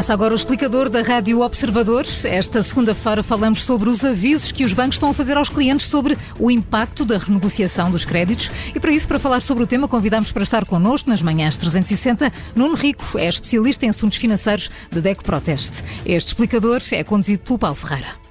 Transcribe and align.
Começa 0.00 0.14
agora 0.14 0.32
o 0.32 0.36
explicador 0.36 0.88
da 0.88 1.02
Rádio 1.02 1.42
Observador. 1.42 2.06
Esta 2.24 2.62
segunda-feira 2.62 3.22
falamos 3.22 3.62
sobre 3.64 3.90
os 3.90 4.02
avisos 4.02 4.50
que 4.50 4.64
os 4.64 4.72
bancos 4.72 4.94
estão 4.94 5.10
a 5.10 5.12
fazer 5.12 5.36
aos 5.36 5.50
clientes 5.50 5.88
sobre 5.88 6.16
o 6.38 6.50
impacto 6.50 7.04
da 7.04 7.18
renegociação 7.18 7.90
dos 7.90 8.06
créditos. 8.06 8.50
E 8.74 8.80
para 8.80 8.92
isso, 8.92 9.06
para 9.06 9.18
falar 9.18 9.42
sobre 9.42 9.64
o 9.64 9.66
tema, 9.66 9.86
convidamos 9.86 10.32
para 10.32 10.42
estar 10.42 10.64
connosco 10.64 11.10
nas 11.10 11.20
manhãs 11.20 11.58
360 11.58 12.32
Nuno 12.56 12.76
Rico, 12.76 13.18
é 13.18 13.28
especialista 13.28 13.84
em 13.84 13.90
assuntos 13.90 14.16
financeiros 14.16 14.70
da 14.90 15.02
DECO 15.02 15.22
Proteste. 15.22 15.84
Este 16.06 16.28
explicador 16.28 16.80
é 16.92 17.04
conduzido 17.04 17.42
pelo 17.42 17.58
Paulo 17.58 17.76
Ferreira. 17.76 18.29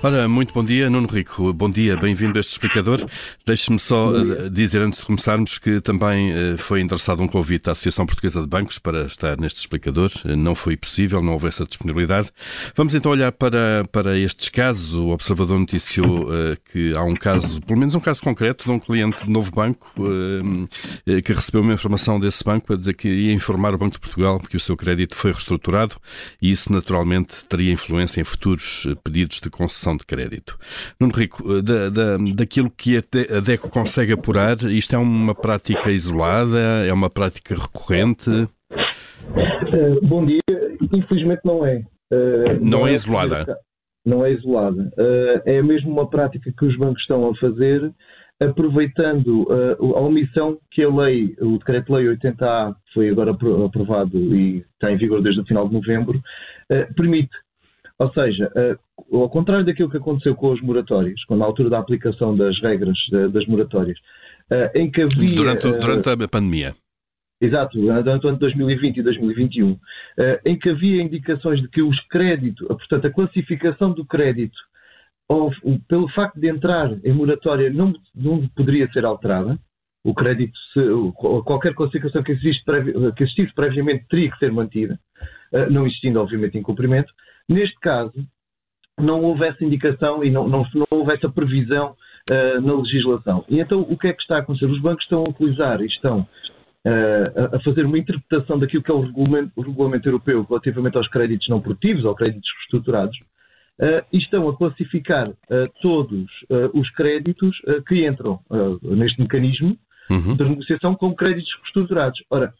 Ora, 0.00 0.28
muito 0.28 0.54
bom 0.54 0.64
dia, 0.64 0.88
Nuno 0.88 1.08
Rico. 1.08 1.52
Bom 1.52 1.68
dia, 1.68 1.96
bem-vindo 1.96 2.38
a 2.38 2.40
este 2.40 2.52
explicador. 2.52 3.04
Deixe-me 3.44 3.80
só 3.80 4.12
eh, 4.14 4.48
dizer, 4.48 4.80
antes 4.80 5.00
de 5.00 5.06
começarmos, 5.06 5.58
que 5.58 5.80
também 5.80 6.30
eh, 6.30 6.56
foi 6.56 6.80
endereçado 6.82 7.20
um 7.20 7.26
convite 7.26 7.68
à 7.68 7.72
Associação 7.72 8.06
Portuguesa 8.06 8.40
de 8.40 8.46
Bancos 8.46 8.78
para 8.78 9.06
estar 9.06 9.36
neste 9.40 9.58
explicador. 9.58 10.12
Eh, 10.24 10.36
não 10.36 10.54
foi 10.54 10.76
possível, 10.76 11.20
não 11.20 11.32
houve 11.32 11.48
essa 11.48 11.64
disponibilidade. 11.64 12.30
Vamos 12.76 12.94
então 12.94 13.10
olhar 13.10 13.32
para, 13.32 13.88
para 13.90 14.16
estes 14.16 14.48
casos. 14.48 14.94
O 14.94 15.08
Observador 15.08 15.58
noticiou 15.58 16.26
uh, 16.26 16.56
que 16.70 16.94
há 16.94 17.02
um 17.02 17.16
caso, 17.16 17.60
pelo 17.62 17.80
menos 17.80 17.96
um 17.96 18.00
caso 18.00 18.22
concreto, 18.22 18.66
de 18.66 18.70
um 18.70 18.78
cliente 18.78 19.24
de 19.24 19.30
novo 19.30 19.50
banco 19.50 19.92
uh, 19.98 21.22
que 21.22 21.32
recebeu 21.32 21.60
uma 21.60 21.72
informação 21.72 22.20
desse 22.20 22.44
banco 22.44 22.72
a 22.72 22.76
dizer 22.76 22.94
que 22.94 23.08
ia 23.08 23.32
informar 23.32 23.74
o 23.74 23.78
Banco 23.78 23.94
de 23.94 24.00
Portugal 24.00 24.38
que 24.38 24.56
o 24.56 24.60
seu 24.60 24.76
crédito 24.76 25.16
foi 25.16 25.32
reestruturado 25.32 25.96
e 26.40 26.52
isso 26.52 26.72
naturalmente 26.72 27.44
teria 27.46 27.72
influência 27.72 28.20
em 28.20 28.24
futuros 28.24 28.86
pedidos 29.02 29.40
de 29.40 29.50
concessão 29.50 29.87
de 29.96 30.04
crédito. 30.04 30.58
Nuno 30.98 31.12
Rico, 31.14 31.42
eh, 31.58 31.62
da, 31.62 31.88
da, 31.88 32.16
daquilo 32.34 32.70
que 32.70 32.96
a 32.96 33.40
DECO 33.40 33.68
consegue 33.70 34.12
apurar, 34.12 34.56
isto 34.64 34.94
é 34.94 34.98
uma 34.98 35.34
prática 35.34 35.90
isolada? 35.90 36.58
É 36.86 36.92
uma 36.92 37.10
prática 37.10 37.54
recorrente? 37.54 38.30
Uh, 38.30 40.06
bom 40.06 40.24
dia. 40.24 40.40
Infelizmente 40.92 41.40
não 41.44 41.64
é. 41.64 41.82
Uh, 42.12 42.60
não, 42.60 42.80
não, 42.80 42.86
é, 42.86 42.90
é 42.90 42.94
isolada? 42.94 43.58
Não 44.04 44.24
é 44.24 44.32
isolada. 44.32 44.92
Uh, 44.96 45.42
é 45.44 45.62
mesmo 45.62 45.90
uma 45.90 46.08
prática 46.08 46.52
que 46.56 46.64
os 46.64 46.76
bancos 46.76 47.02
estão 47.02 47.28
a 47.28 47.34
fazer 47.36 47.92
aproveitando 48.40 49.42
uh, 49.50 49.96
a 49.96 50.00
omissão 50.00 50.58
que 50.70 50.82
a 50.84 50.88
lei, 50.88 51.34
o 51.40 51.58
decreto-lei 51.58 52.06
80A, 52.16 52.72
foi 52.94 53.08
agora 53.08 53.32
aprovado 53.32 54.16
e 54.16 54.64
está 54.74 54.92
em 54.92 54.96
vigor 54.96 55.20
desde 55.20 55.40
o 55.40 55.44
final 55.44 55.68
de 55.68 55.74
novembro, 55.74 56.18
uh, 56.70 56.94
permite 56.94 57.34
ou 57.98 58.12
seja, 58.12 58.46
uh, 58.54 58.78
ao 59.12 59.28
contrário 59.30 59.64
daquilo 59.64 59.90
que 59.90 59.96
aconteceu 59.96 60.34
com 60.34 60.52
os 60.52 60.60
moratórios, 60.60 61.22
quando 61.24 61.40
na 61.40 61.46
altura 61.46 61.70
da 61.70 61.78
aplicação 61.78 62.36
das 62.36 62.60
regras 62.60 62.98
uh, 63.12 63.28
das 63.28 63.46
moratórias, 63.46 63.98
uh, 64.50 64.78
em 64.78 64.90
que 64.90 65.02
havia. 65.02 65.36
Durante, 65.36 65.70
durante 65.70 66.10
a 66.10 66.28
pandemia. 66.28 66.74
Exato, 67.40 67.78
durante 67.80 68.26
o 68.26 68.28
ano 68.30 68.38
2020 68.38 68.96
e 68.96 69.02
2021, 69.02 69.78
em 70.44 70.58
que 70.58 70.70
havia 70.70 71.00
indicações 71.00 71.62
de 71.62 71.68
que 71.68 71.80
os 71.80 71.96
créditos, 72.08 72.66
portanto, 72.66 73.06
a 73.06 73.12
classificação 73.12 73.92
do 73.92 74.04
crédito, 74.04 74.58
ou, 75.28 75.52
pelo 75.86 76.08
facto 76.08 76.40
de 76.40 76.48
entrar 76.48 76.90
em 77.04 77.12
moratória, 77.12 77.70
não, 77.70 77.92
não 78.12 78.48
poderia 78.48 78.90
ser 78.90 79.04
alterada. 79.04 79.56
O 80.02 80.12
crédito, 80.12 80.58
se, 80.72 80.80
qualquer 81.44 81.74
classificação 81.74 82.24
que, 82.24 82.32
existe, 82.32 82.64
que 83.16 83.22
existisse 83.22 83.54
previamente 83.54 84.06
teria 84.10 84.32
que 84.32 84.38
ser 84.38 84.50
mantida, 84.50 84.98
não 85.70 85.86
existindo, 85.86 86.20
obviamente, 86.20 86.58
incumprimento. 86.58 87.12
Neste 87.48 87.78
caso, 87.78 88.12
não 88.98 89.22
houve 89.22 89.44
essa 89.44 89.64
indicação 89.64 90.24
e 90.24 90.30
não, 90.30 90.48
não, 90.48 90.66
não 90.74 90.86
houve 90.90 91.12
essa 91.14 91.28
previsão 91.28 91.94
uh, 92.30 92.60
na 92.60 92.74
legislação. 92.74 93.44
E 93.48 93.60
então, 93.60 93.80
o 93.80 93.96
que 93.96 94.08
é 94.08 94.12
que 94.12 94.22
está 94.22 94.36
a 94.36 94.40
acontecer? 94.40 94.66
Os 94.66 94.80
bancos 94.80 95.04
estão 95.04 95.24
a 95.24 95.28
utilizar 95.28 95.80
e 95.80 95.86
estão 95.86 96.20
uh, 96.20 97.56
a 97.56 97.60
fazer 97.60 97.84
uma 97.86 97.98
interpretação 97.98 98.58
daquilo 98.58 98.82
que 98.82 98.90
é 98.90 98.94
o 98.94 99.00
regulamento, 99.00 99.52
o 99.56 99.62
regulamento 99.62 100.08
europeu 100.08 100.46
relativamente 100.48 100.96
aos 100.96 101.08
créditos 101.08 101.48
não 101.48 101.60
produtivos 101.60 102.04
ou 102.04 102.14
créditos 102.14 102.48
reestruturados 102.58 103.16
uh, 103.80 104.04
e 104.12 104.18
estão 104.18 104.48
a 104.48 104.56
classificar 104.56 105.30
todos 105.80 106.26
os 106.74 106.90
créditos 106.90 107.56
que 107.86 108.06
entram 108.06 108.40
neste 108.82 109.20
mecanismo 109.20 109.76
uhum. 110.10 110.36
de 110.36 110.44
negociação 110.44 110.94
como 110.94 111.14
créditos 111.14 111.50
reestruturados. 111.62 112.22
Ora, 112.30 112.52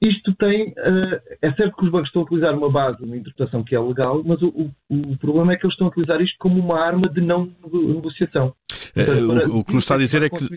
isto 0.00 0.34
tem. 0.34 0.68
Uh, 0.70 1.20
é 1.40 1.52
certo 1.52 1.76
que 1.76 1.84
os 1.84 1.90
bancos 1.90 2.08
estão 2.08 2.22
a 2.22 2.24
utilizar 2.24 2.56
uma 2.56 2.70
base, 2.70 3.02
uma 3.02 3.16
interpretação 3.16 3.64
que 3.64 3.74
é 3.74 3.80
legal, 3.80 4.22
mas 4.24 4.40
o, 4.42 4.48
o, 4.48 4.70
o 4.90 5.18
problema 5.18 5.52
é 5.52 5.56
que 5.56 5.64
eles 5.64 5.74
estão 5.74 5.86
a 5.86 5.90
utilizar 5.90 6.20
isto 6.20 6.36
como 6.38 6.60
uma 6.60 6.78
arma 6.78 7.08
de 7.08 7.20
não 7.20 7.50
negociação. 7.64 8.54
Portanto, 8.94 9.52
o, 9.52 9.58
o, 9.58 9.64
que 9.64 9.74
nos 9.74 9.84
está 9.84 9.94
a 9.94 9.98
dizer 9.98 10.22
é 10.22 10.28
que. 10.28 10.48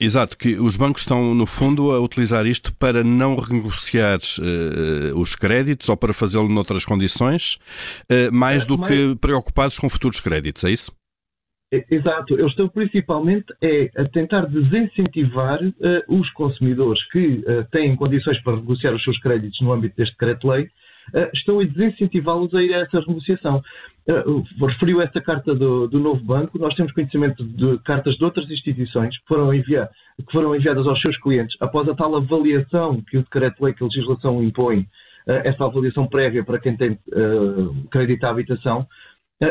Exato, 0.00 0.36
que 0.36 0.58
os 0.58 0.76
bancos 0.76 1.02
estão, 1.02 1.34
no 1.34 1.46
fundo, 1.46 1.92
a 1.92 2.00
utilizar 2.00 2.46
isto 2.46 2.74
para 2.74 3.02
não 3.04 3.36
renegociar 3.36 4.18
uh, 4.18 5.18
os 5.18 5.34
créditos 5.34 5.88
ou 5.88 5.96
para 5.96 6.12
fazê-lo 6.12 6.48
noutras 6.48 6.84
condições, 6.84 7.58
uh, 8.10 8.32
mais 8.32 8.66
do 8.66 8.78
mas... 8.78 8.88
que 8.88 9.16
preocupados 9.20 9.78
com 9.78 9.88
futuros 9.88 10.20
créditos, 10.20 10.64
é 10.64 10.70
isso? 10.70 10.92
Exato, 11.70 12.34
eles 12.34 12.50
estão 12.50 12.66
principalmente 12.66 13.52
é, 13.60 13.90
a 13.94 14.04
tentar 14.06 14.46
desincentivar 14.46 15.62
uh, 15.62 15.74
os 16.18 16.30
consumidores 16.32 17.02
que 17.10 17.44
uh, 17.46 17.64
têm 17.70 17.94
condições 17.94 18.42
para 18.42 18.56
negociar 18.56 18.94
os 18.94 19.04
seus 19.04 19.20
créditos 19.20 19.60
no 19.60 19.70
âmbito 19.70 19.94
deste 19.94 20.12
decreto-lei, 20.12 20.64
uh, 20.64 21.28
estão 21.34 21.60
a 21.60 21.64
desincentivá-los 21.64 22.54
a 22.54 22.62
ir 22.62 22.72
a 22.72 22.78
essa 22.78 23.00
renegociação. 23.00 23.62
referiu 24.58 25.02
essa 25.02 25.20
carta 25.20 25.54
do, 25.54 25.88
do, 25.88 25.98
novo 25.98 26.24
banco, 26.24 26.58
nós 26.58 26.74
temos 26.74 26.90
conhecimento 26.92 27.44
de 27.44 27.78
cartas 27.80 28.16
de 28.16 28.24
outras 28.24 28.50
instituições 28.50 29.14
que 29.18 29.26
foram, 29.26 29.52
enviar, 29.52 29.90
que 30.26 30.32
foram 30.32 30.56
enviadas 30.56 30.86
aos 30.86 30.98
seus 31.02 31.18
clientes 31.20 31.54
após 31.60 31.86
a 31.86 31.94
tal 31.94 32.16
avaliação 32.16 33.02
que 33.02 33.18
o 33.18 33.22
decreto-lei, 33.22 33.74
que 33.74 33.82
a 33.82 33.86
legislação 33.86 34.42
impõe, 34.42 34.86
essa 35.26 35.66
avaliação 35.66 36.06
prévia 36.06 36.42
para 36.42 36.58
quem 36.58 36.74
tem 36.74 36.98
crédito 37.90 38.24
à 38.24 38.30
habitação, 38.30 38.80
Uh, 38.80 38.86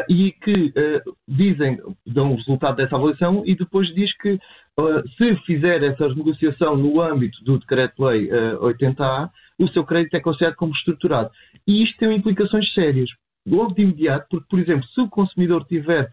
e 0.10 0.32
que 0.32 0.68
uh, 0.68 1.16
dizem, 1.28 1.80
dão 2.06 2.34
o 2.34 2.36
resultado 2.36 2.76
dessa 2.76 2.96
avaliação 2.96 3.44
e 3.46 3.56
depois 3.56 3.88
diz 3.96 4.16
que 4.18 4.34
uh, 4.34 5.10
se 5.18 5.36
fizer 5.46 5.82
essa 5.84 6.10
negociação 6.10 6.76
no 6.76 7.02
âmbito 7.02 7.42
do 7.44 7.58
Decreto-Lei 7.60 8.30
80A, 8.30 9.30
o 9.60 9.68
seu 9.70 9.86
crédito 9.86 10.16
é 10.16 10.20
considerado 10.20 10.56
como 10.56 10.74
estruturado. 10.74 11.30
E 11.66 11.84
isto 11.84 11.98
tem 11.98 12.16
implicações 12.16 12.72
sérias. 12.74 13.10
Logo 13.48 13.74
de 13.74 13.82
imediato, 13.82 14.28
porque, 14.30 14.48
por 14.50 14.60
exemplo, 14.60 14.86
se 14.94 15.00
o 15.00 15.10
consumidor 15.10 15.66
tiver 15.66 16.10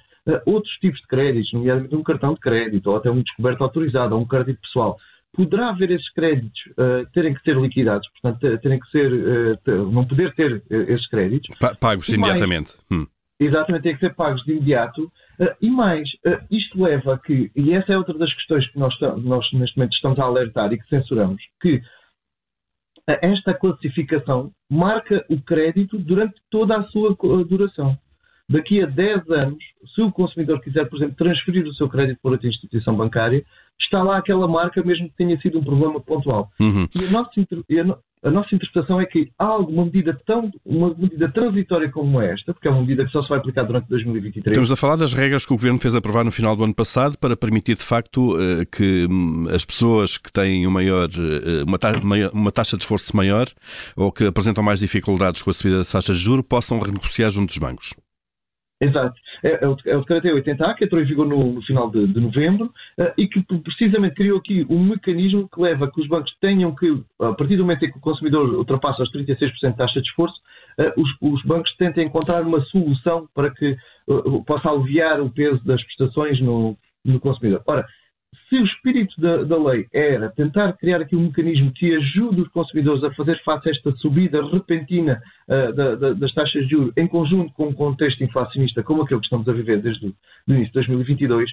outros 0.46 0.72
tipos 0.76 1.00
de 1.00 1.06
créditos, 1.08 1.52
nomeadamente 1.52 1.94
um 1.94 2.02
cartão 2.02 2.32
de 2.32 2.40
crédito, 2.40 2.86
ou 2.88 2.96
até 2.96 3.10
um 3.10 3.20
descoberto 3.20 3.62
autorizado, 3.62 4.14
ou 4.14 4.22
um 4.22 4.26
crédito 4.26 4.60
pessoal, 4.60 4.96
poderá 5.34 5.70
haver 5.70 5.90
esses 5.90 6.10
créditos 6.12 6.60
uh, 6.78 7.04
terem 7.12 7.34
que 7.34 7.42
ser 7.42 7.56
liquidados, 7.56 8.08
portanto, 8.10 8.58
terem 8.60 8.78
que 8.78 8.88
ser, 8.90 9.12
uh, 9.12 9.90
não 9.90 10.06
poder 10.06 10.32
ter 10.34 10.62
esses 10.70 11.06
créditos. 11.08 11.54
Pagos 11.80 12.08
imediatamente. 12.08 12.72
Mais, 12.88 13.02
hum. 13.02 13.06
Exatamente, 13.38 13.82
têm 13.82 13.94
que 13.94 14.00
ser 14.00 14.14
pagos 14.14 14.42
de 14.44 14.52
imediato. 14.52 15.04
Uh, 15.38 15.54
e 15.60 15.68
mais, 15.70 16.08
uh, 16.26 16.40
isto 16.50 16.82
leva 16.82 17.14
a 17.14 17.18
que, 17.18 17.50
e 17.56 17.72
essa 17.72 17.92
é 17.92 17.98
outra 17.98 18.16
das 18.16 18.32
questões 18.34 18.66
que 18.70 18.78
nós, 18.78 18.94
nós 19.00 19.52
neste 19.52 19.76
momento 19.76 19.94
estamos 19.94 20.18
a 20.18 20.24
alertar 20.24 20.72
e 20.72 20.78
que 20.78 20.88
censuramos, 20.88 21.42
que 21.60 21.82
esta 23.06 23.52
classificação 23.52 24.50
marca 24.70 25.24
o 25.28 25.40
crédito 25.40 25.98
durante 25.98 26.40
toda 26.50 26.76
a 26.76 26.84
sua 26.84 27.14
duração. 27.44 27.98
Daqui 28.48 28.82
a 28.82 28.86
10 28.86 29.30
anos, 29.30 29.64
se 29.94 30.02
o 30.02 30.12
consumidor 30.12 30.60
quiser, 30.60 30.88
por 30.88 30.96
exemplo, 30.96 31.16
transferir 31.16 31.66
o 31.66 31.74
seu 31.74 31.88
crédito 31.88 32.18
para 32.22 32.32
outra 32.32 32.48
instituição 32.48 32.94
bancária, 32.94 33.44
está 33.80 34.02
lá 34.02 34.18
aquela 34.18 34.46
marca, 34.46 34.82
mesmo 34.82 35.08
que 35.08 35.16
tenha 35.16 35.38
sido 35.40 35.58
um 35.58 35.64
problema 35.64 35.98
pontual. 36.00 36.50
Uhum. 36.60 36.86
E, 36.94 37.04
a 37.04 37.10
nossa, 37.10 38.00
a, 38.24 38.30
nossa 38.30 38.54
interpretação 38.54 39.00
é 39.00 39.06
que 39.06 39.30
há 39.38 39.44
alguma 39.44 39.84
medida 39.84 40.18
tão, 40.26 40.50
uma 40.64 40.94
medida 40.94 41.30
transitória 41.30 41.90
como 41.90 42.20
esta, 42.20 42.52
porque 42.52 42.68
é 42.68 42.70
uma 42.70 42.80
medida 42.80 43.04
que 43.04 43.12
só 43.12 43.22
se 43.22 43.28
vai 43.28 43.38
aplicar 43.38 43.64
durante 43.64 43.88
2023. 43.88 44.52
Estamos 44.52 44.72
a 44.72 44.76
falar 44.76 44.96
das 44.96 45.12
regras 45.12 45.44
que 45.44 45.52
o 45.52 45.56
Governo 45.56 45.78
fez 45.78 45.94
aprovar 45.94 46.24
no 46.24 46.32
final 46.32 46.56
do 46.56 46.64
ano 46.64 46.74
passado 46.74 47.18
para 47.18 47.36
permitir, 47.36 47.76
de 47.76 47.84
facto, 47.84 48.36
eh, 48.40 48.64
que 48.64 49.06
hum, 49.10 49.46
as 49.50 49.64
pessoas 49.64 50.16
que 50.16 50.32
têm 50.32 50.66
maior, 50.68 51.08
eh, 51.08 51.64
uma 52.32 52.52
taxa 52.52 52.76
de 52.76 52.82
esforço 52.82 53.16
maior 53.16 53.48
ou 53.96 54.10
que 54.10 54.24
apresentam 54.26 54.62
mais 54.64 54.80
dificuldades 54.80 55.42
com 55.42 55.50
a 55.50 55.54
subida 55.54 55.78
das 55.78 55.92
taxas 55.92 56.16
de 56.16 56.22
juros 56.22 56.44
possam 56.48 56.78
renegociar 56.78 57.30
junto 57.30 57.48
dos 57.48 57.58
bancos. 57.58 57.94
Exato. 58.80 59.14
É, 59.42 59.64
é, 59.64 59.68
o, 59.68 59.76
é 59.86 59.96
o 59.96 60.00
decreto 60.00 60.26
80A 60.26 60.74
que 60.74 60.84
entrou 60.84 61.00
em 61.00 61.06
vigor 61.06 61.26
no, 61.26 61.52
no 61.52 61.62
final 61.62 61.90
de, 61.90 62.06
de 62.08 62.20
novembro 62.20 62.66
uh, 62.98 63.12
e 63.16 63.28
que 63.28 63.42
precisamente 63.62 64.16
criou 64.16 64.38
aqui 64.38 64.66
um 64.68 64.82
mecanismo 64.84 65.48
que 65.48 65.60
leva 65.60 65.84
a 65.84 65.90
que 65.90 66.00
os 66.00 66.08
bancos 66.08 66.34
tenham 66.40 66.74
que, 66.74 67.02
a 67.20 67.32
partir 67.32 67.56
do 67.56 67.62
momento 67.62 67.84
em 67.84 67.92
que 67.92 67.98
o 67.98 68.00
consumidor 68.00 68.52
ultrapassa 68.54 69.02
os 69.02 69.12
36% 69.12 69.70
de 69.70 69.76
taxa 69.76 70.00
de 70.00 70.08
esforço, 70.08 70.36
uh, 70.78 71.00
os, 71.00 71.08
os, 71.20 71.42
bancos 71.44 71.74
tentem 71.76 72.06
encontrar 72.06 72.42
uma 72.42 72.60
solução 72.66 73.28
para 73.34 73.50
que 73.50 73.76
uh, 74.08 74.44
possa 74.44 74.68
aliviar 74.68 75.20
o 75.20 75.30
peso 75.30 75.64
das 75.64 75.82
prestações 75.84 76.40
no, 76.40 76.76
no 77.04 77.20
consumidor. 77.20 77.62
Ora, 77.66 77.86
se 78.48 78.56
o 78.56 78.64
espírito 78.64 79.20
da, 79.20 79.42
da, 79.44 79.56
lei 79.56 79.86
era 79.92 80.30
tentar 80.30 80.72
criar 80.74 81.00
aqui 81.00 81.16
um 81.16 81.24
mecanismo 81.24 81.72
que 81.72 81.94
ajude 81.94 82.42
os 82.42 82.48
consumidores 82.48 83.02
a 83.04 83.12
fazer 83.14 83.42
face 83.42 83.68
a 83.68 83.72
esta 83.72 83.92
subida 83.96 84.44
repentina 84.46 85.22
uh, 85.48 85.72
da, 85.72 85.94
da, 85.94 86.12
das 86.12 86.32
taxas 86.34 86.62
de 86.64 86.70
juros 86.70 86.92
em 86.96 87.06
conjunto 87.06 87.52
com 87.52 87.68
um 87.68 87.72
contexto 87.72 88.22
inflacionista 88.22 88.82
como 88.82 89.02
aquele 89.02 89.20
que 89.20 89.26
estamos 89.26 89.48
a 89.48 89.52
viver 89.52 89.80
desde 89.80 90.06
o 90.06 90.14
início 90.48 90.68
de 90.68 90.72
2022, 90.72 91.50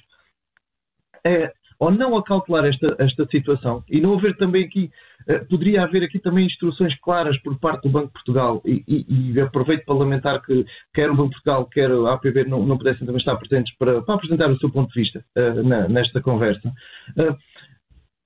é, 1.23 1.53
ou 1.81 1.89
não 1.89 2.15
acautelar 2.15 2.63
esta, 2.65 2.95
esta 2.99 3.25
situação 3.25 3.83
e 3.89 3.99
não 3.99 4.13
haver 4.13 4.37
também 4.37 4.65
aqui, 4.65 4.91
uh, 5.27 5.43
poderia 5.49 5.81
haver 5.81 6.03
aqui 6.03 6.19
também 6.19 6.45
instruções 6.45 6.95
claras 6.99 7.35
por 7.41 7.59
parte 7.59 7.87
do 7.87 7.89
Banco 7.89 8.07
de 8.07 8.13
Portugal 8.13 8.61
e, 8.63 8.83
e, 8.87 9.31
e 9.33 9.41
aproveito 9.41 9.83
para 9.83 9.95
lamentar 9.95 10.45
que 10.45 10.63
quer 10.93 11.09
o 11.09 11.15
Banco 11.15 11.29
de 11.29 11.41
Portugal, 11.41 11.65
quer 11.65 11.89
a 11.89 12.13
APB 12.13 12.43
não, 12.43 12.63
não 12.67 12.77
pudessem 12.77 13.03
também 13.03 13.17
estar 13.17 13.35
presentes 13.35 13.75
para, 13.77 13.99
para 14.03 14.13
apresentar 14.13 14.51
o 14.51 14.59
seu 14.59 14.69
ponto 14.69 14.93
de 14.93 15.01
vista 15.01 15.25
uh, 15.35 15.63
na, 15.63 15.89
nesta 15.89 16.21
conversa. 16.21 16.71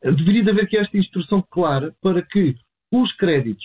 deveria 0.04 0.52
haver 0.52 0.66
aqui 0.66 0.78
esta 0.78 0.98
instrução 0.98 1.42
clara 1.50 1.94
para 2.04 2.22
que 2.22 2.56
os 2.92 3.16
créditos 3.16 3.64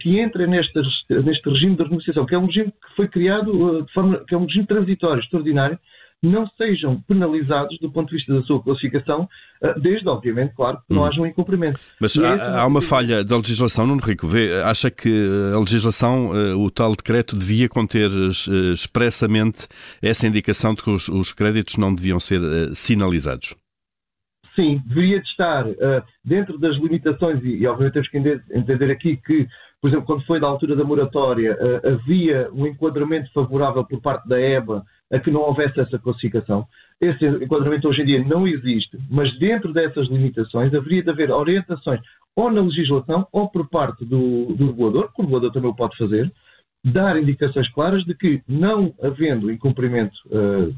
que 0.00 0.20
entrem 0.20 0.48
neste, 0.48 0.74
neste 1.08 1.48
regime 1.48 1.76
de 1.76 1.84
renegociação, 1.84 2.26
que 2.26 2.34
é 2.34 2.38
um 2.38 2.46
regime 2.46 2.72
que 2.72 2.96
foi 2.96 3.06
criado 3.06 3.84
de 3.84 3.92
forma, 3.92 4.24
que 4.26 4.34
é 4.34 4.38
um 4.38 4.44
regime 4.44 4.66
transitório, 4.66 5.22
extraordinário, 5.22 5.78
não 6.22 6.46
sejam 6.56 7.00
penalizados 7.02 7.78
do 7.78 7.90
ponto 7.90 8.10
de 8.10 8.16
vista 8.16 8.34
da 8.34 8.42
sua 8.42 8.62
classificação, 8.62 9.28
eh, 9.62 9.74
desde, 9.78 10.08
obviamente, 10.08 10.54
claro, 10.54 10.78
que 10.78 10.94
não 10.94 11.02
hum. 11.02 11.04
haja 11.04 11.20
um 11.20 11.26
incumprimento. 11.26 11.78
Mas 12.00 12.18
há, 12.18 12.34
é 12.34 12.58
há, 12.58 12.66
uma 12.66 12.80
falha 12.82 13.22
da 13.24 13.36
legislação, 13.36 13.86
Nuno 13.86 14.02
Rico. 14.02 14.26
Vê, 14.26 14.60
acha 14.62 14.90
que 14.90 15.08
a 15.54 15.58
legislação, 15.58 16.32
eh, 16.34 16.54
o 16.54 16.70
tal 16.70 16.90
decreto, 16.90 17.36
devia 17.36 17.68
conter 17.68 18.10
eh, 18.10 18.72
expressamente 18.72 19.68
essa 20.02 20.26
indicação 20.26 20.74
de 20.74 20.82
que 20.82 20.90
os, 20.90 21.08
os 21.08 21.32
créditos 21.32 21.76
não 21.76 21.94
deviam 21.94 22.18
ser 22.18 22.40
sinalizados? 22.74 23.54
Sim, 24.56 24.82
deveria 24.86 25.18
estar 25.18 25.68
uh, 25.68 26.02
dentro 26.24 26.58
das 26.58 26.74
limitações, 26.78 27.40
e, 27.44 27.58
e, 27.58 27.66
obviamente 27.68 27.92
temos 27.92 28.08
que 28.08 28.18
entender 28.18 28.90
aqui 28.90 29.16
que, 29.16 29.46
por 29.80 29.86
exemplo, 29.86 30.06
quando 30.06 30.26
foi 30.26 30.40
da 30.40 30.48
altura 30.48 30.74
da 30.74 30.82
moratória, 30.82 31.56
havia 31.84 32.50
um 32.52 32.66
enquadramento 32.66 33.32
favorável 33.32 33.84
por 33.84 34.00
parte 34.00 34.28
da 34.28 34.40
EBA 34.40 34.84
a 35.12 35.18
que 35.18 35.30
não 35.30 35.40
houvesse 35.40 35.78
essa 35.80 35.98
classificação. 35.98 36.66
Esse 37.00 37.24
enquadramento 37.26 37.88
hoje 37.88 38.02
em 38.02 38.06
dia 38.06 38.24
não 38.24 38.46
existe, 38.46 38.98
mas 39.10 39.36
dentro 39.38 39.72
dessas 39.72 40.08
limitações 40.08 40.74
haveria 40.74 41.02
de 41.02 41.10
haver 41.10 41.30
orientações 41.30 42.00
ou 42.36 42.50
na 42.50 42.60
legislação 42.60 43.26
ou 43.32 43.48
por 43.48 43.68
parte 43.68 44.04
do, 44.04 44.54
do 44.54 44.66
regulador, 44.66 45.12
que 45.12 45.20
o 45.20 45.24
regulador 45.24 45.52
também 45.52 45.70
o 45.70 45.74
pode 45.74 45.96
fazer, 45.96 46.30
dar 46.84 47.20
indicações 47.20 47.68
claras 47.72 48.04
de 48.04 48.14
que, 48.14 48.40
não 48.46 48.94
havendo 49.02 49.50
incumprimento, 49.50 50.16
uh, 50.26 50.72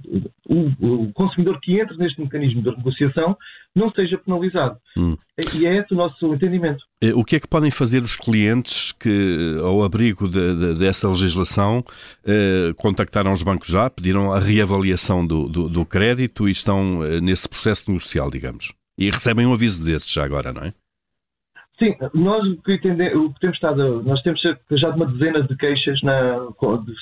o, 0.48 1.04
o, 1.04 1.12
consumidor 1.12 1.60
que 1.60 1.78
entre 1.78 1.96
neste 1.98 2.20
mecanismo 2.20 2.62
de 2.62 2.70
negociação 2.70 3.36
não 3.74 3.90
seja 3.90 4.16
penalizado. 4.18 4.78
Hum. 4.96 5.16
E 5.58 5.66
é 5.66 5.76
esse 5.76 5.92
o 5.92 5.96
nosso 5.96 6.34
entendimento. 6.34 6.82
Eh, 7.02 7.14
o 7.14 7.24
que 7.24 7.36
é 7.36 7.40
que 7.40 7.48
podem 7.48 7.70
fazer 7.70 8.02
os 8.02 8.14
clientes 8.14 8.92
que, 8.92 9.56
ao 9.62 9.82
abrigo 9.82 10.28
de, 10.28 10.54
de, 10.54 10.74
dessa 10.78 11.08
legislação, 11.08 11.82
eh, 12.26 12.74
contactaram 12.76 13.32
os 13.32 13.42
bancos 13.42 13.68
já, 13.68 13.88
pediram 13.88 14.32
a 14.32 14.38
reavaliação 14.38 15.26
do, 15.26 15.48
do, 15.48 15.68
do 15.68 15.86
crédito 15.86 16.46
e 16.46 16.50
estão 16.50 17.02
eh, 17.02 17.20
nesse 17.20 17.48
processo 17.48 17.90
negocial, 17.90 18.30
digamos? 18.30 18.74
E 18.98 19.10
recebem 19.10 19.46
um 19.46 19.54
aviso 19.54 19.82
desses 19.82 20.12
já 20.12 20.24
agora, 20.24 20.52
não 20.52 20.62
é? 20.62 20.74
Sim, 21.78 21.96
nós 22.12 22.46
o 22.46 22.60
que, 22.60 22.74
o 22.74 23.32
que 23.32 23.40
temos 23.40 23.56
estado, 23.56 24.02
nós 24.02 24.20
temos 24.20 24.38
já 24.72 24.90
de 24.90 24.96
uma 24.96 25.06
dezena 25.06 25.42
de 25.42 25.56
queixas 25.56 26.02
na, 26.02 26.48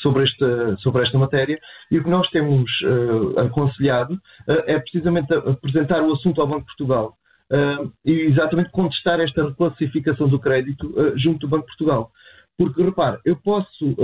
sobre, 0.00 0.22
esta, 0.22 0.76
sobre 0.76 1.02
esta 1.02 1.18
matéria 1.18 1.58
e 1.90 1.98
o 1.98 2.04
que 2.04 2.08
nós 2.08 2.30
temos 2.30 2.70
uh, 2.82 3.40
aconselhado 3.40 4.14
uh, 4.14 4.62
é 4.68 4.78
precisamente 4.78 5.34
apresentar 5.34 6.00
o 6.00 6.12
assunto 6.12 6.40
ao 6.40 6.46
Banco 6.46 6.60
de 6.60 6.66
Portugal 6.66 7.18
uh, 7.52 7.92
e 8.04 8.12
exatamente 8.22 8.70
contestar 8.70 9.20
esta 9.20 9.48
reclassificação 9.48 10.28
do 10.28 10.38
crédito 10.38 10.94
junto 11.16 11.40
do 11.40 11.48
Banco 11.48 11.62
de 11.62 11.76
Portugal. 11.76 12.10
Porque, 12.56 12.82
repare, 12.82 13.20
eu 13.24 13.36
posso, 13.36 13.96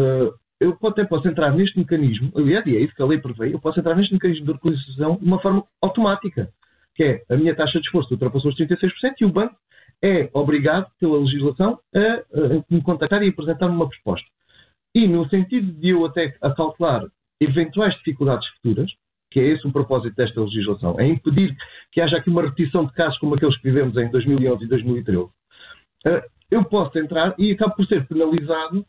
eu 0.60 0.78
até 0.84 1.04
posso 1.04 1.26
entrar 1.26 1.52
neste 1.52 1.76
mecanismo, 1.76 2.30
aliás, 2.36 2.64
e 2.66 2.76
é 2.76 2.80
isso 2.80 2.94
que 2.94 3.02
a 3.02 3.06
lei 3.06 3.18
prevê, 3.18 3.52
eu 3.52 3.58
posso 3.58 3.80
entrar 3.80 3.96
neste 3.96 4.14
mecanismo 4.14 4.46
de 4.46 4.52
reclassificação 4.52 5.16
de 5.16 5.24
uma 5.24 5.40
forma 5.40 5.64
automática, 5.82 6.48
que 6.94 7.02
é 7.02 7.22
a 7.28 7.36
minha 7.36 7.54
taxa 7.56 7.80
de 7.80 7.86
esforço 7.86 8.14
ultrapassou 8.14 8.52
os 8.52 8.56
36% 8.56 9.14
e 9.20 9.24
o 9.24 9.32
banco 9.32 9.56
é 10.02 10.28
obrigado, 10.34 10.86
pela 11.00 11.18
legislação, 11.18 11.78
a, 11.94 11.98
a 11.98 12.64
me 12.70 12.82
contactar 12.82 13.22
e 13.22 13.28
apresentar 13.28 13.68
uma 13.68 13.88
proposta. 13.88 14.26
E 14.94 15.08
no 15.08 15.28
sentido 15.28 15.72
de 15.72 15.88
eu 15.88 16.04
até 16.04 16.36
acautelar 16.40 17.06
eventuais 17.40 17.94
dificuldades 17.96 18.46
futuras, 18.48 18.90
que 19.34 19.40
é 19.40 19.48
esse 19.48 19.66
o 19.66 19.72
propósito 19.72 20.14
desta 20.14 20.40
legislação, 20.40 20.94
é 20.96 21.08
impedir 21.08 21.56
que 21.90 22.00
haja 22.00 22.18
aqui 22.18 22.30
uma 22.30 22.42
repetição 22.42 22.86
de 22.86 22.92
casos 22.92 23.18
como 23.18 23.34
aqueles 23.34 23.56
que 23.56 23.64
vivemos 23.64 23.96
em 23.96 24.08
2011 24.08 24.62
e 24.62 24.68
2013, 24.68 25.28
eh, 26.06 26.24
eu 26.52 26.64
posso 26.64 26.96
entrar 26.96 27.34
e 27.36 27.50
acabo 27.50 27.74
por 27.74 27.84
ser 27.86 28.06
penalizado 28.06 28.86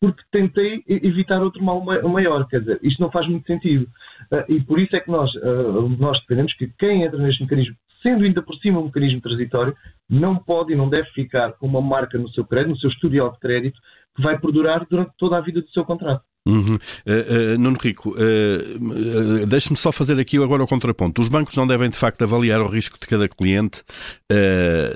porque 0.00 0.22
tentei 0.32 0.82
evitar 0.88 1.42
outro 1.42 1.62
mal 1.62 1.84
maior. 1.84 2.48
Quer 2.48 2.60
dizer, 2.60 2.80
isto 2.82 3.02
não 3.02 3.10
faz 3.10 3.28
muito 3.28 3.46
sentido. 3.46 3.86
Eh, 4.32 4.46
e 4.48 4.60
por 4.62 4.80
isso 4.80 4.96
é 4.96 5.00
que 5.00 5.10
nós, 5.10 5.30
eh, 5.36 5.96
nós 5.98 6.18
defendemos 6.22 6.54
que 6.54 6.72
quem 6.78 7.02
entra 7.02 7.18
neste 7.18 7.42
mecanismo 7.42 7.76
sendo 8.02 8.24
ainda 8.24 8.42
por 8.42 8.56
cima 8.56 8.80
um 8.80 8.86
mecanismo 8.86 9.20
transitório, 9.20 9.76
não 10.10 10.36
pode 10.36 10.72
e 10.72 10.76
não 10.76 10.88
deve 10.88 11.08
ficar 11.10 11.52
com 11.52 11.66
uma 11.66 11.80
marca 11.80 12.18
no 12.18 12.28
seu 12.30 12.44
crédito, 12.44 12.70
no 12.70 12.78
seu 12.78 12.90
historial 12.90 13.30
de 13.30 13.38
crédito, 13.38 13.78
que 14.16 14.22
vai 14.22 14.36
perdurar 14.40 14.84
durante 14.90 15.12
toda 15.16 15.38
a 15.38 15.40
vida 15.40 15.60
do 15.60 15.68
seu 15.68 15.84
contrato. 15.84 16.24
Uhum. 16.44 16.74
Uh, 16.74 17.54
uh, 17.54 17.58
Nuno 17.58 17.78
Rico, 17.80 18.10
uh, 18.10 19.46
deixe-me 19.46 19.76
só 19.76 19.92
fazer 19.92 20.18
aqui 20.18 20.36
agora 20.38 20.64
o 20.64 20.66
contraponto. 20.66 21.20
Os 21.20 21.28
bancos 21.28 21.56
não 21.56 21.66
devem, 21.66 21.88
de 21.88 21.96
facto, 21.96 22.22
avaliar 22.22 22.60
o 22.60 22.68
risco 22.68 22.98
de 22.98 23.06
cada 23.06 23.28
cliente, 23.28 23.82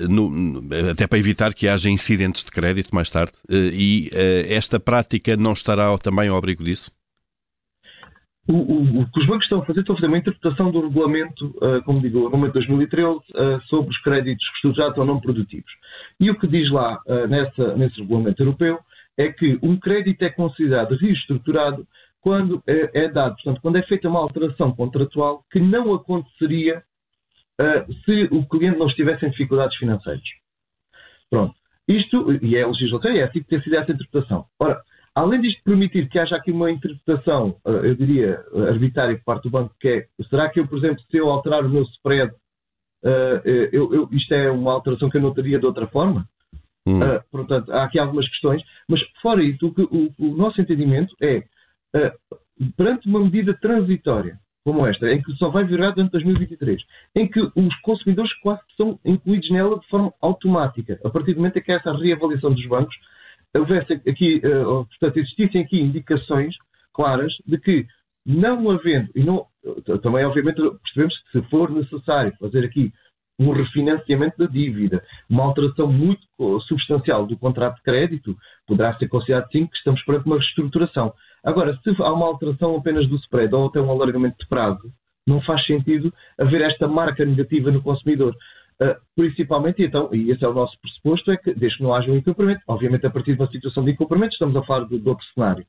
no, 0.09 0.65
até 0.91 1.07
para 1.07 1.19
evitar 1.19 1.55
que 1.55 1.69
haja 1.69 1.89
incidentes 1.89 2.45
de 2.45 2.51
crédito 2.51 2.95
mais 2.95 3.11
tarde, 3.11 3.33
e 3.49 4.11
esta 4.49 4.81
prática 4.81 5.37
não 5.37 5.53
estará 5.53 5.97
também 5.99 6.29
ao 6.29 6.37
abrigo 6.37 6.65
disso? 6.65 6.91
O, 8.49 8.55
o, 8.55 9.01
o, 9.01 9.07
que 9.11 9.21
os 9.21 9.27
bancos 9.27 9.45
estão 9.45 9.59
a 9.59 9.65
fazer, 9.65 9.81
estão 9.81 9.95
a 9.95 9.99
fazer 9.99 10.07
uma 10.07 10.19
interpretação 10.19 10.71
do 10.71 10.81
regulamento, 10.81 11.47
uh, 11.57 11.83
como 11.85 12.01
digo, 12.01 12.21
o 12.21 12.25
regulamento 12.25 12.59
de 12.61 12.67
2013, 12.67 13.09
uh, 13.09 13.61
sobre 13.67 13.91
os 13.91 13.99
créditos 14.03 14.47
reestruturados 14.53 14.99
ou 14.99 15.05
não 15.05 15.21
produtivos. 15.21 15.71
E 16.21 16.31
o 16.31 16.39
que 16.39 16.47
diz 16.47 16.71
lá 16.71 17.01
uh, 17.07 17.27
nessa, 17.27 17.77
nesse 17.77 18.01
regulamento 18.01 18.41
europeu 18.41 18.79
é 19.19 19.33
que 19.33 19.59
um 19.63 19.79
crédito 19.79 20.23
é 20.23 20.31
considerado 20.31 20.97
reestruturado 20.97 21.87
quando 22.21 22.63
é, 22.67 23.05
é 23.05 23.09
dado, 23.09 23.35
portanto, 23.37 23.61
quando 23.61 23.77
é 23.77 23.83
feita 23.83 24.09
uma 24.09 24.21
alteração 24.21 24.73
contratual 24.73 25.45
que 25.51 25.61
não 25.61 25.95
aconteceria 25.95 26.83
se 28.05 28.25
o 28.33 28.47
cliente 28.47 28.79
não 28.79 28.87
estivesse 28.87 29.25
em 29.25 29.31
dificuldades 29.31 29.79
financeiras. 29.79 30.23
Pronto. 31.31 31.55
Isto, 31.89 32.33
e 32.45 32.55
é 32.55 32.65
a 32.65 32.69
legislação, 32.69 33.11
é 33.13 33.23
assim 33.23 33.41
que 33.41 33.49
tem 33.49 33.63
sido 33.63 33.77
essa 33.77 33.93
interpretação. 33.93 34.45
Ora, 34.61 34.83
Além 35.17 35.41
disto 35.41 35.63
permitir 35.65 36.11
que 36.11 36.19
haja 36.19 36.37
aqui 36.37 36.53
uma 36.53 36.71
interpretação, 36.71 37.57
eh, 37.67 37.89
eu 37.89 37.95
diria, 37.95 38.39
arbitrária 38.69 39.17
por 39.17 39.25
parte 39.25 39.45
do 39.45 39.51
banco, 39.51 39.75
que 39.81 39.89
é, 39.89 40.07
será 40.29 40.51
que 40.51 40.61
eu, 40.61 40.69
por 40.69 40.77
exemplo, 40.77 41.01
se 41.11 41.17
eu 41.17 41.31
alterar 41.31 41.65
o 41.65 41.71
meu 41.71 41.85
spread, 41.85 42.31
uh, 43.03 43.41
eu, 43.73 43.95
eu, 43.95 44.09
isto 44.13 44.35
é 44.35 44.51
uma 44.51 44.75
alteração 44.75 45.09
que 45.09 45.17
eu 45.17 45.23
não 45.23 45.33
teria 45.33 45.59
de 45.59 45.65
outra 45.65 45.87
forma? 45.87 46.29
Hum. 46.87 47.01
Uh, 47.01 47.21
portanto, 47.33 47.73
há 47.73 47.85
aqui 47.85 47.99
algumas 47.99 48.29
questões, 48.29 48.63
mas 48.89 49.01
fora 49.21 49.43
isso, 49.43 49.67
o, 49.67 49.75
que, 49.75 49.83
o, 49.83 50.13
o 50.19 50.37
nosso 50.37 50.61
entendimento 50.61 51.15
é, 51.21 51.39
uh, 51.97 52.37
perante 52.77 53.09
uma 53.09 53.21
medida 53.21 53.55
transitória, 53.55 54.39
como 54.65 54.87
esta, 54.87 55.11
em 55.13 55.21
que 55.21 55.33
só 55.35 55.49
vai 55.49 55.65
virar 55.65 55.91
durante 55.91 56.13
2023, 56.13 56.81
em 57.17 57.29
que 57.29 57.41
os 57.41 57.81
consumidores 57.83 58.33
quase 58.41 58.61
são 58.77 58.99
incluídos 59.05 59.51
nela 59.51 59.79
de 59.79 59.87
forma 59.89 60.13
automática, 60.23 60.99
a 61.05 61.11
partir 61.11 61.35
do 61.35 61.39
momento 61.39 61.59
em 61.59 61.63
que 61.63 61.73
essa 61.73 61.93
reavaliação 61.93 62.53
dos 62.53 62.67
bancos, 62.67 62.95
houvesse 63.55 63.95
aqui, 64.09 64.41
uh, 64.45 64.87
portanto, 64.87 65.17
existissem 65.19 65.63
aqui 65.63 65.81
indicações 65.81 66.55
claras 66.93 67.33
de 67.47 67.59
que, 67.59 67.87
não 68.25 68.71
havendo, 68.71 69.11
e 69.15 69.25
não, 69.25 69.47
também 70.03 70.25
obviamente 70.25 70.57
percebemos 70.83 71.15
que 71.19 71.41
se 71.41 71.51
for 71.51 71.71
necessário 71.71 72.33
fazer 72.39 72.65
aqui 72.65 72.93
um 73.39 73.53
refinanciamento 73.53 74.39
da 74.39 74.47
dívida, 74.47 75.03
uma 75.29 75.45
alteração 75.45 75.91
muito 75.91 76.23
substancial 76.67 77.27
do 77.27 77.37
contrato 77.37 77.77
de 77.77 77.83
crédito, 77.83 78.37
poderá 78.67 78.97
ser 78.97 79.09
considerado 79.09 79.51
sim 79.51 79.67
que 79.67 79.77
estamos 79.77 80.03
perante 80.05 80.27
uma 80.27 80.39
reestruturação. 80.39 81.13
Agora, 81.45 81.79
se 81.83 81.91
há 82.03 82.13
uma 82.13 82.27
alteração 82.27 82.77
apenas 82.77 83.09
do 83.09 83.17
spread 83.17 83.55
ou 83.55 83.67
até 83.67 83.81
um 83.81 83.91
alargamento 83.91 84.37
de 84.39 84.49
prazo, 84.49 84.91
não 85.27 85.41
faz 85.43 85.65
sentido 85.67 86.13
haver 86.39 86.63
esta 86.63 86.89
marca 86.89 87.25
negativa 87.25 87.71
no 87.71 87.83
consumidor. 87.83 88.35
Uh, 88.81 88.95
principalmente, 89.15 89.83
então, 89.83 90.11
e 90.13 90.31
esse 90.31 90.45
é 90.45 90.49
o 90.49 90.53
nosso 90.53 90.79
pressuposto, 90.81 91.31
é 91.31 91.37
que 91.37 91.55
desde 91.55 91.79
que 91.79 91.83
não 91.83 91.95
haja 91.95 92.11
um 92.11 92.17
incumprimento, 92.17 92.61
obviamente 92.69 93.07
a 93.07 93.11
partir 93.11 93.35
de 93.35 93.41
uma 93.41 93.51
situação 93.51 93.85
de 93.85 93.93
incumprimento, 93.93 94.33
estamos 94.33 94.55
a 94.55 94.63
falar 94.63 94.85
do, 94.85 94.99
do 94.99 95.11
outro 95.11 95.25
cenário. 95.35 95.67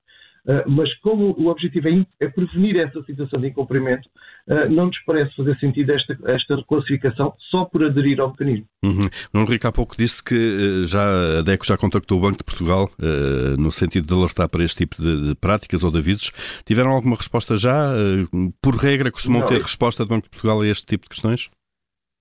Uh, 0.47 0.63
mas 0.65 0.93
como 0.99 1.35
o 1.37 1.47
objetivo 1.47 1.89
é, 1.89 2.05
é, 2.21 2.29
prevenir 2.29 2.77
essa 2.77 3.03
situação 3.03 3.37
de 3.41 3.47
incumprimento, 3.47 4.07
uh, 4.47 4.69
não 4.69 4.85
nos 4.85 4.97
parece 5.05 5.35
fazer 5.35 5.57
sentido 5.59 5.91
esta, 5.91 6.17
esta 6.25 6.55
reclassificação 6.55 7.33
só 7.51 7.65
por 7.65 7.83
aderir 7.83 8.21
ao 8.21 8.29
mecanismo. 8.29 8.65
Uhum. 8.81 9.09
O 9.33 9.39
Henrique 9.39 9.67
há 9.67 9.73
pouco 9.73 9.97
disse 9.97 10.23
que 10.23 10.85
já 10.85 11.39
a 11.39 11.41
DECO 11.41 11.65
já 11.65 11.75
contactou 11.77 12.17
o 12.17 12.21
Banco 12.21 12.37
de 12.37 12.43
Portugal 12.45 12.89
no 13.57 13.71
sentido 13.71 14.07
de 14.07 14.13
alertar 14.13 14.47
para 14.47 14.63
este 14.63 14.85
tipo 14.85 15.01
de, 15.01 15.29
de, 15.29 15.35
práticas 15.35 15.83
ou 15.83 15.91
de 15.91 15.97
avisos. 15.97 16.31
Tiveram 16.65 16.91
alguma 16.91 17.15
resposta 17.15 17.57
já? 17.57 17.91
por 18.61 18.75
regra, 18.75 19.11
costumam 19.11 19.41
não, 19.41 19.47
ter 19.47 19.61
resposta 19.61 20.05
do 20.05 20.09
Banco 20.09 20.25
de 20.25 20.29
Portugal 20.29 20.61
a 20.61 20.67
este 20.67 20.85
tipo 20.85 21.03
de 21.03 21.09
questões? 21.09 21.49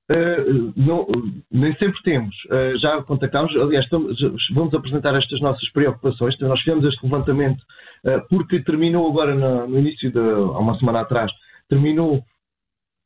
Uh, 0.08 0.72
não, 0.76 1.04
nem 1.50 1.74
sempre 1.76 2.00
temos. 2.04 2.34
Uh, 2.44 2.78
já 2.78 3.02
contactámos, 3.02 3.54
aliás, 3.56 3.84
estamos, 3.84 4.16
vamos 4.54 4.72
apresentar 4.72 5.16
estas 5.16 5.40
nossas 5.40 5.68
preocupações. 5.72 6.38
Nós 6.38 6.60
fizemos 6.60 6.84
este 6.84 7.04
levantamento 7.04 7.60
uh, 8.04 8.22
porque 8.28 8.62
terminou 8.62 9.08
agora 9.08 9.34
no, 9.34 9.66
no 9.66 9.78
início 9.80 10.12
de, 10.12 10.18
há 10.18 10.58
uma 10.58 10.78
semana 10.78 11.00
atrás, 11.00 11.32
terminou 11.68 12.22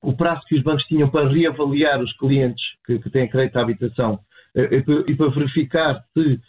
o 0.03 0.15
prazo 0.15 0.43
que 0.47 0.57
os 0.57 0.63
bancos 0.63 0.85
tinham 0.85 1.09
para 1.09 1.29
reavaliar 1.29 2.03
os 2.03 2.13
clientes 2.19 2.63
que, 2.85 2.99
que 2.99 3.11
têm 3.11 3.29
crédito 3.29 3.57
à 3.57 3.63
habitação 3.63 4.19
e 4.55 5.15
para 5.15 5.29
verificar 5.29 6.03
se, 6.15 6.41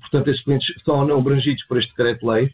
portanto, 0.00 0.28
esses 0.28 0.42
clientes 0.42 0.66
são 0.84 0.98
ou 0.98 1.06
não 1.06 1.20
abrangidos 1.20 1.64
por 1.66 1.78
este 1.78 1.88
decreto-lei. 1.90 2.50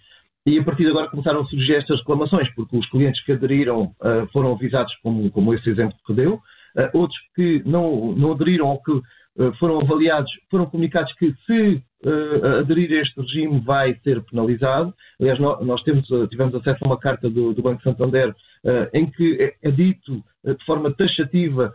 E 0.46 0.58
a 0.58 0.62
partir 0.62 0.84
de 0.84 0.90
agora 0.90 1.08
começaram 1.08 1.40
a 1.40 1.46
surgir 1.46 1.76
estas 1.76 1.98
reclamações, 2.00 2.48
porque 2.54 2.76
os 2.76 2.88
clientes 2.90 3.24
que 3.24 3.32
aderiram 3.32 3.90
foram 4.32 4.52
avisados, 4.52 4.94
como, 5.02 5.30
como 5.30 5.54
esse 5.54 5.68
exemplo 5.68 5.96
que 6.06 6.12
deu, 6.12 6.40
outros 6.92 7.18
que 7.34 7.62
não, 7.64 8.12
não 8.12 8.32
aderiram 8.32 8.68
ou 8.68 8.82
que 8.82 8.92
foram 9.58 9.80
avaliados, 9.80 10.30
foram 10.50 10.66
comunicados 10.66 11.12
que 11.14 11.34
se 11.46 11.82
uh, 12.04 12.58
aderir 12.60 12.90
a 12.92 13.02
este 13.02 13.20
regime 13.20 13.60
vai 13.60 13.94
ser 14.02 14.22
penalizado. 14.22 14.94
Aliás, 15.20 15.38
nós, 15.38 15.82
temos, 15.82 16.08
uh, 16.10 16.26
tivemos 16.28 16.54
acesso 16.54 16.78
a 16.82 16.86
uma 16.86 16.98
carta 16.98 17.28
do, 17.28 17.52
do 17.52 17.62
Banco 17.62 17.82
Santander 17.82 18.30
uh, 18.30 18.88
em 18.94 19.06
que 19.10 19.36
é, 19.42 19.68
é 19.68 19.70
dito 19.70 20.22
de 20.44 20.64
forma 20.64 20.94
taxativa, 20.94 21.72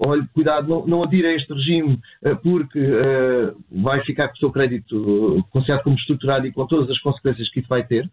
olhe, 0.00 0.26
cuidado, 0.34 0.66
não, 0.66 0.84
não 0.84 1.04
adira 1.04 1.28
a 1.28 1.34
este 1.34 1.52
regime 1.52 1.96
porque 2.42 2.80
vai 3.70 4.02
ficar 4.04 4.26
com 4.26 4.34
o 4.34 4.38
seu 4.38 4.50
crédito 4.50 5.46
considerado 5.52 5.84
como 5.84 5.94
estruturado 5.94 6.48
e 6.48 6.52
com 6.52 6.66
todas 6.66 6.90
as 6.90 6.98
consequências 6.98 7.48
que 7.50 7.60
isso 7.60 7.68
vai 7.68 7.86
ter. 7.86 8.10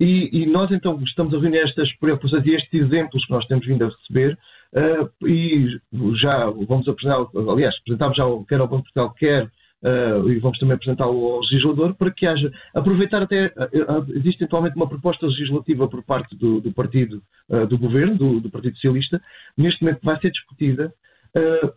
E, 0.00 0.28
e, 0.32 0.46
nós 0.46 0.70
então 0.72 1.00
estamos 1.04 1.32
a 1.34 1.38
reunir 1.38 1.58
estas 1.58 1.92
preocupações 1.98 2.44
e 2.44 2.54
estes 2.54 2.72
exemplos 2.80 3.24
que 3.24 3.32
nós 3.32 3.46
temos 3.46 3.64
vindo 3.64 3.84
a 3.84 3.88
receber 3.88 4.36
uh, 4.72 5.26
e 5.26 5.78
já 6.16 6.50
vamos 6.50 6.88
apresentar, 6.88 7.24
aliás, 7.48 7.76
apresentámos 7.80 8.16
já 8.16 8.24
quer 8.48 8.60
ao 8.60 8.66
Banco 8.66 8.82
de 8.82 8.92
Portugal, 8.92 9.14
quer 9.14 9.44
uh, 9.44 10.28
e 10.28 10.38
vamos 10.40 10.58
também 10.58 10.74
apresentá-lo 10.74 11.24
ao 11.24 11.40
legislador 11.42 11.94
para 11.94 12.10
que 12.10 12.26
haja, 12.26 12.52
aproveitar 12.74 13.22
até, 13.22 13.46
uh, 13.46 14.16
existe 14.16 14.42
atualmente 14.42 14.74
uma 14.74 14.88
proposta 14.88 15.26
legislativa 15.26 15.86
por 15.86 16.02
parte 16.02 16.34
do, 16.36 16.60
do 16.60 16.72
partido 16.72 17.22
do 17.68 17.78
governo, 17.78 18.16
do, 18.16 18.40
do, 18.40 18.50
Partido 18.50 18.74
Socialista, 18.76 19.20
neste 19.56 19.82
momento 19.82 20.00
vai 20.02 20.18
ser 20.18 20.30
discutida 20.30 20.92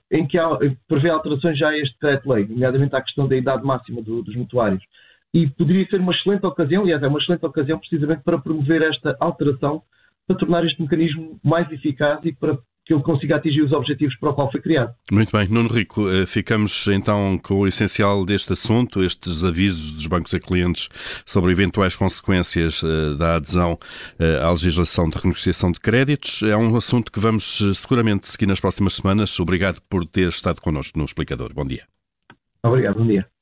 em 0.09 0.25
que 0.25 0.37
há, 0.37 0.47
prevê 0.87 1.09
alterações 1.09 1.57
já 1.59 1.69
a 1.69 1.77
este 1.77 1.93
decreto-lei, 1.99 2.47
nomeadamente 2.47 2.95
à 2.95 3.01
questão 3.01 3.27
da 3.27 3.35
idade 3.35 3.65
máxima 3.65 4.01
do, 4.01 4.23
dos 4.23 4.35
mutuários 4.35 4.81
e 5.33 5.47
poderia 5.47 5.87
ser 5.87 5.99
uma 5.99 6.13
excelente 6.13 6.45
ocasião, 6.45 6.83
aliás, 6.83 7.01
é 7.03 7.07
uma 7.07 7.19
excelente 7.19 7.45
ocasião 7.45 7.79
precisamente 7.79 8.23
para 8.23 8.39
promover 8.39 8.81
esta 8.81 9.15
alteração, 9.19 9.81
para 10.25 10.37
tornar 10.37 10.65
este 10.65 10.81
mecanismo 10.81 11.39
mais 11.43 11.71
eficaz 11.71 12.19
e 12.23 12.33
para 12.33 12.57
que 12.87 12.93
ele 12.93 13.03
consiga 13.03 13.35
atingir 13.35 13.61
os 13.61 13.73
objetivos 13.73 14.15
para 14.17 14.29
o 14.29 14.33
qual 14.33 14.49
foi 14.49 14.61
criado. 14.61 14.93
Muito 15.11 15.29
bem. 15.37 15.45
Nuno 15.49 15.67
Rico, 15.67 16.09
eh, 16.09 16.25
ficamos 16.25 16.87
então 16.87 17.37
com 17.37 17.55
o 17.55 17.67
essencial 17.67 18.25
deste 18.25 18.53
assunto, 18.53 19.03
estes 19.03 19.43
avisos 19.43 19.91
dos 19.91 20.07
bancos 20.07 20.33
a 20.33 20.39
clientes 20.39 20.87
sobre 21.25 21.51
eventuais 21.51 21.97
consequências 21.97 22.81
eh, 22.81 23.15
da 23.17 23.35
adesão 23.35 23.77
eh, 24.17 24.39
à 24.41 24.49
legislação 24.49 25.09
de 25.09 25.17
renegociação 25.17 25.69
de 25.69 25.81
créditos. 25.81 26.41
É 26.43 26.55
um 26.55 26.77
assunto 26.77 27.11
que 27.11 27.19
vamos 27.19 27.61
seguramente 27.73 28.29
seguir 28.29 28.45
nas 28.45 28.61
próximas 28.61 28.93
semanas. 28.93 29.37
Obrigado 29.37 29.81
por 29.89 30.05
ter 30.05 30.29
estado 30.29 30.61
connosco 30.61 30.97
no 30.97 31.03
Explicador. 31.03 31.53
Bom 31.53 31.65
dia. 31.65 31.83
Obrigado, 32.63 32.99
bom 32.99 33.05
dia. 33.05 33.36